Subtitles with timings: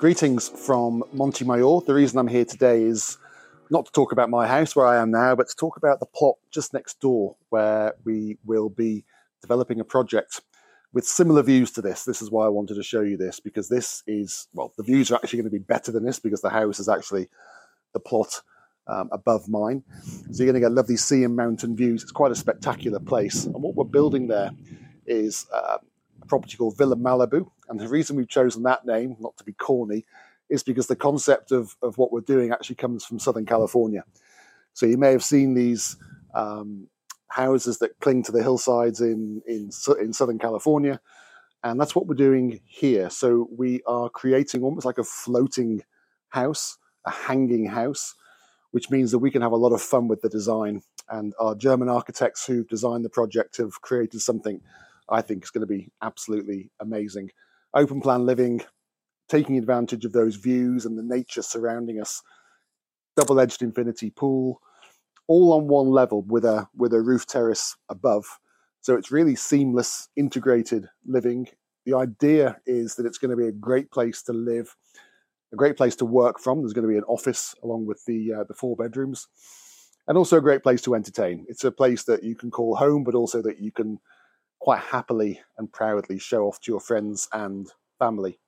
[0.00, 1.82] Greetings from Montemayor.
[1.82, 3.18] The reason I'm here today is
[3.68, 6.06] not to talk about my house where I am now, but to talk about the
[6.06, 9.04] plot just next door where we will be
[9.42, 10.40] developing a project
[10.94, 12.04] with similar views to this.
[12.04, 15.10] This is why I wanted to show you this because this is, well, the views
[15.10, 17.28] are actually going to be better than this because the house is actually
[17.92, 18.40] the plot
[18.86, 19.82] um, above mine.
[20.32, 22.04] So you're going to get lovely sea and mountain views.
[22.04, 23.44] It's quite a spectacular place.
[23.44, 24.52] And what we're building there
[25.04, 25.76] is uh,
[26.22, 27.50] a property called Villa Malibu.
[27.70, 30.04] And the reason we've chosen that name, not to be corny,
[30.50, 34.04] is because the concept of, of what we're doing actually comes from Southern California.
[34.74, 35.96] So you may have seen these
[36.34, 36.88] um,
[37.28, 39.70] houses that cling to the hillsides in, in,
[40.00, 41.00] in Southern California.
[41.62, 43.08] And that's what we're doing here.
[43.08, 45.82] So we are creating almost like a floating
[46.30, 46.76] house,
[47.06, 48.16] a hanging house,
[48.72, 50.82] which means that we can have a lot of fun with the design.
[51.08, 54.60] And our German architects who've designed the project have created something
[55.08, 57.30] I think is going to be absolutely amazing.
[57.72, 58.62] Open plan living,
[59.28, 62.22] taking advantage of those views and the nature surrounding us.
[63.16, 64.60] Double edged infinity pool,
[65.28, 68.24] all on one level with a with a roof terrace above.
[68.80, 71.48] So it's really seamless, integrated living.
[71.86, 74.74] The idea is that it's going to be a great place to live,
[75.52, 76.60] a great place to work from.
[76.60, 79.28] There's going to be an office along with the uh, the four bedrooms,
[80.08, 81.46] and also a great place to entertain.
[81.48, 84.00] It's a place that you can call home, but also that you can
[84.60, 88.38] quite happily and proudly show off to your friends and family.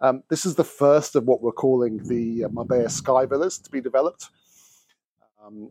[0.00, 3.70] Um, this is the first of what we're calling the uh, Marbella Sky Villas to
[3.70, 4.28] be developed.
[5.44, 5.70] Um,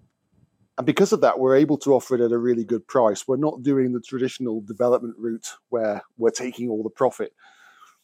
[0.77, 3.27] and because of that, we're able to offer it at a really good price.
[3.27, 7.33] We're not doing the traditional development route where we're taking all the profit.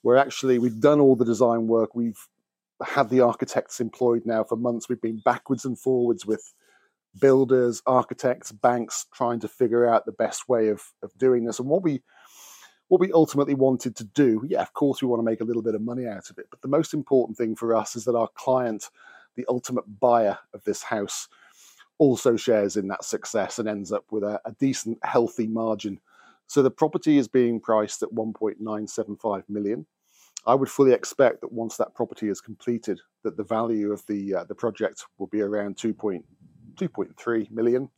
[0.03, 1.95] We're actually, we've done all the design work.
[1.95, 2.27] We've
[2.83, 4.87] had the architects employed now for months.
[4.87, 6.53] We've been backwards and forwards with
[7.17, 11.59] builders, architects, banks trying to figure out the best way of, of doing this.
[11.59, 12.01] And what we
[12.89, 15.61] what we ultimately wanted to do, yeah, of course we want to make a little
[15.61, 16.47] bit of money out of it.
[16.49, 18.89] But the most important thing for us is that our client,
[19.35, 21.27] the ultimate buyer of this house,
[21.99, 25.99] also shares in that success and ends up with a, a decent, healthy margin.
[26.47, 29.85] So the property is being priced at 1.975 million.
[30.47, 34.33] I would fully expect that once that property is completed, that the value of the
[34.35, 35.77] uh, the project will be around
[36.79, 37.89] 2.2.3 million,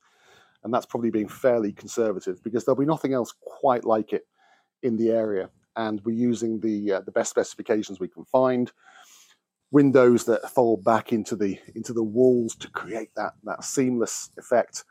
[0.64, 4.28] and that's probably being fairly conservative because there'll be nothing else quite like it
[4.84, 8.72] in the area, and we're using the uh, the best specifications we can find.
[9.72, 14.84] Windows that fold back into the into the walls to create that that seamless effect.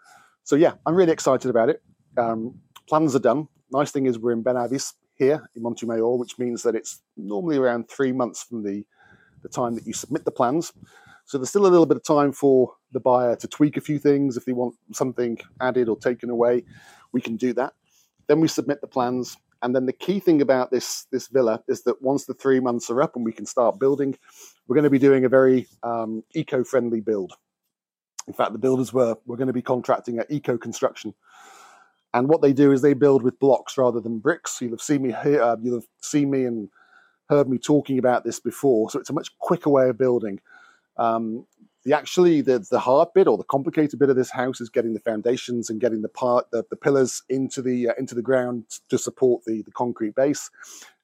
[0.45, 1.83] So yeah, I'm really excited about it.
[2.17, 3.49] Um, plans are done.
[3.71, 7.59] Nice thing is we're in Ben Benahavis here in Montemayor, which means that it's normally
[7.59, 8.85] around three months from the
[9.43, 10.73] the time that you submit the plans.
[11.25, 13.99] So there's still a little bit of time for the buyer to tweak a few
[13.99, 14.37] things.
[14.37, 16.65] If they want something added or taken away,
[17.13, 17.75] we can do that.
[18.27, 19.37] Then we submit the plans.
[19.63, 22.91] And then the key thing about this this villa is that once the three months
[22.91, 24.17] are up and we can start building,
[24.67, 27.35] we're going to be doing a very um, eco-friendly build.
[28.27, 31.15] In fact, the builders were we're going to be contracting at Eco Construction,
[32.15, 34.61] and what they do is they build with blocks rather than bricks.
[34.61, 36.69] You'll have seen me here, uh, you'll have seen me and
[37.29, 38.91] heard me talking about this before.
[38.91, 40.41] So it's a much quicker way of building.
[40.97, 41.47] Um,
[41.85, 44.93] the actually the the hard bit or the complicated bit of this house is getting
[44.93, 48.65] the foundations and getting the part the, the pillars into the uh, into the ground
[48.89, 50.51] to support the the concrete base,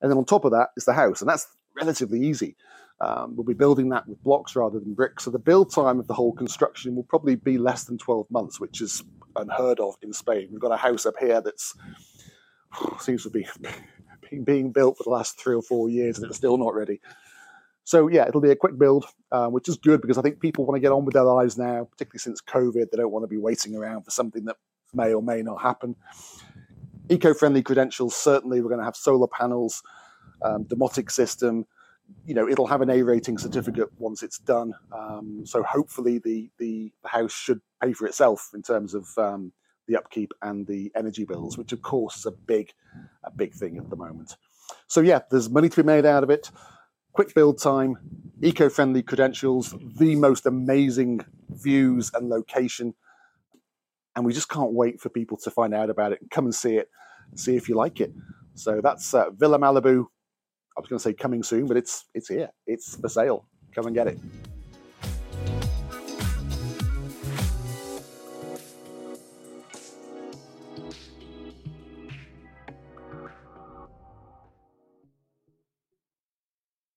[0.00, 2.56] and then on top of that is the house, and that's relatively easy.
[2.98, 6.06] Um, we'll be building that with blocks rather than bricks, so the build time of
[6.06, 9.02] the whole construction will probably be less than twelve months, which is
[9.34, 10.48] unheard of in Spain.
[10.50, 11.74] We've got a house up here that's
[13.00, 13.46] seems to be
[14.44, 17.00] being built for the last three or four years, and it's still not ready.
[17.86, 20.66] So yeah, it'll be a quick build, uh, which is good because I think people
[20.66, 22.90] want to get on with their lives now, particularly since COVID.
[22.90, 24.56] They don't want to be waiting around for something that
[24.92, 25.94] may or may not happen.
[27.08, 28.16] Eco-friendly credentials.
[28.16, 29.84] Certainly, we're going to have solar panels,
[30.42, 31.64] um, domotic system.
[32.24, 34.74] You know, it'll have an A rating certificate once it's done.
[34.90, 39.52] Um, so hopefully, the, the, house should pay for itself in terms of um,
[39.86, 42.72] the upkeep and the energy bills, which of course is a big
[43.22, 44.36] a big thing at the moment.
[44.88, 46.50] So yeah, there's money to be made out of it
[47.16, 47.96] quick build time,
[48.42, 51.18] eco friendly credentials, the most amazing
[51.48, 52.92] views and location.
[54.14, 56.54] And we just can't wait for people to find out about it and come and
[56.54, 56.90] see it,
[57.34, 58.12] see if you like it.
[58.54, 60.04] So that's uh, Villa Malibu.
[60.76, 62.50] I was going to say coming soon, but it's it's here.
[62.66, 63.48] It's for sale.
[63.74, 64.18] Come and get it.